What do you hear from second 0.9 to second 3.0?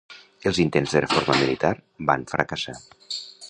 de reforma militar van fracassar.